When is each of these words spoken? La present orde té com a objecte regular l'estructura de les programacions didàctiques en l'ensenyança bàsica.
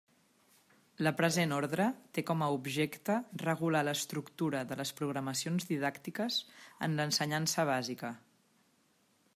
La 1.07 1.11
present 1.17 1.51
orde 1.57 1.85
té 2.17 2.23
com 2.29 2.41
a 2.45 2.47
objecte 2.55 3.17
regular 3.43 3.83
l'estructura 3.89 4.63
de 4.73 4.79
les 4.81 4.93
programacions 5.01 5.69
didàctiques 5.75 6.39
en 6.89 6.99
l'ensenyança 7.01 7.69
bàsica. 7.75 8.13